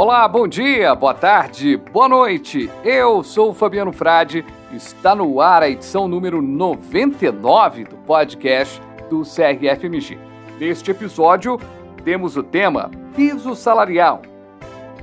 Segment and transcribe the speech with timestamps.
[0.00, 2.70] Olá, bom dia, boa tarde, boa noite.
[2.84, 4.44] Eu sou o Fabiano Frade.
[4.72, 8.80] Está no ar a edição número 99 do podcast
[9.10, 10.16] do CRFMG.
[10.56, 11.58] Neste episódio,
[12.04, 14.22] temos o tema Piso Salarial.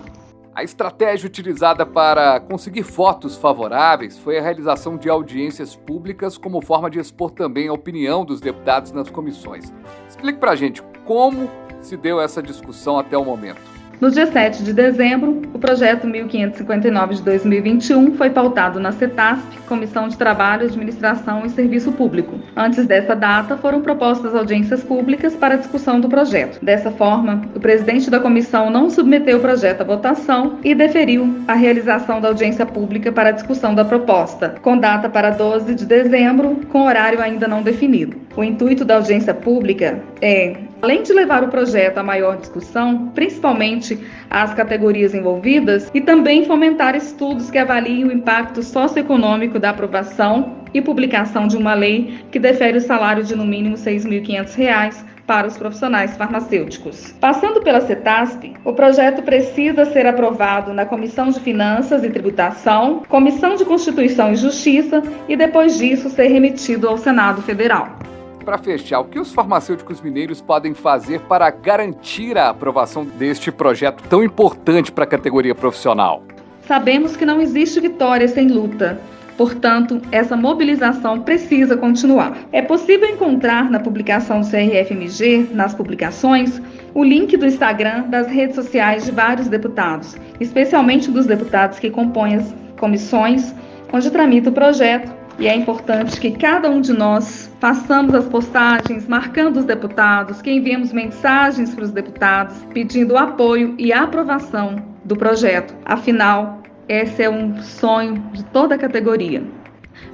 [0.54, 6.88] A estratégia utilizada para conseguir fotos favoráveis foi a realização de audiências públicas como forma
[6.88, 9.72] de expor também a opinião dos deputados nas comissões.
[10.08, 13.60] Explique pra gente como se deu essa discussão até o momento?
[14.00, 20.08] No dia 7 de dezembro, o projeto 1559 de 2021 foi pautado na CETASP, Comissão
[20.08, 22.38] de Trabalho, Administração e Serviço Público.
[22.56, 26.62] Antes dessa data, foram propostas audiências públicas para discussão do projeto.
[26.62, 31.54] Dessa forma, o presidente da comissão não submeteu o projeto à votação e deferiu a
[31.54, 36.60] realização da audiência pública para a discussão da proposta, com data para 12 de dezembro,
[36.68, 38.16] com horário ainda não definido.
[38.36, 43.98] O intuito da audiência pública é, além de levar o projeto a maior discussão, principalmente
[44.28, 50.82] às categorias envolvidas, e também fomentar estudos que avaliem o impacto socioeconômico da aprovação e
[50.82, 55.56] publicação de uma lei que defere o salário de no mínimo R$ 6.500 para os
[55.56, 57.14] profissionais farmacêuticos.
[57.18, 63.56] Passando pela CETASP, o projeto precisa ser aprovado na Comissão de Finanças e Tributação, Comissão
[63.56, 67.96] de Constituição e Justiça e depois disso ser remetido ao Senado Federal.
[68.44, 74.04] Para fechar, o que os farmacêuticos mineiros podem fazer para garantir a aprovação deste projeto
[74.06, 76.22] tão importante para a categoria profissional?
[76.66, 79.00] Sabemos que não existe vitória sem luta.
[79.38, 82.36] Portanto, essa mobilização precisa continuar.
[82.52, 86.60] É possível encontrar na publicação do CRFMG, nas publicações,
[86.92, 92.36] o link do Instagram das redes sociais de vários deputados, especialmente dos deputados que compõem
[92.36, 93.54] as comissões
[93.92, 95.23] onde tramita o projeto.
[95.38, 100.50] E é importante que cada um de nós façamos as postagens marcando os deputados, que
[100.50, 105.74] enviemos mensagens para os deputados pedindo apoio e aprovação do projeto.
[105.84, 109.42] Afinal, esse é um sonho de toda a categoria.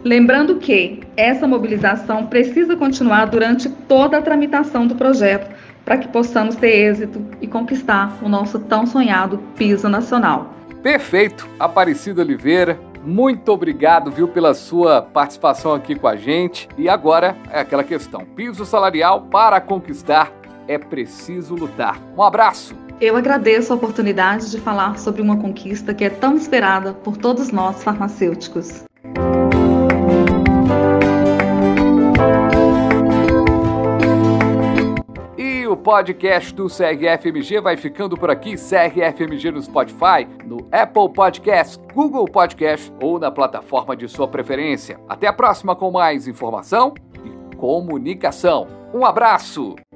[0.03, 6.57] Lembrando que essa mobilização precisa continuar durante toda a tramitação do projeto para que possamos
[6.57, 10.55] ter êxito e conquistar o nosso tão sonhado piso nacional.
[10.83, 12.90] Perfeito, Aparecida Oliveira.
[13.05, 16.69] Muito obrigado, viu, pela sua participação aqui com a gente.
[16.77, 20.33] E agora é aquela questão: piso salarial para conquistar
[20.69, 21.99] é preciso lutar.
[22.17, 22.77] Um abraço.
[23.01, 27.51] Eu agradeço a oportunidade de falar sobre uma conquista que é tão esperada por todos
[27.51, 28.85] nós farmacêuticos.
[35.81, 38.55] Podcast do CRFMG vai ficando por aqui.
[38.55, 45.01] CRFMG no Spotify, no Apple Podcast, Google Podcast ou na plataforma de sua preferência.
[45.09, 46.95] Até a próxima com mais informação
[47.25, 48.67] e comunicação.
[48.95, 49.90] Um abraço!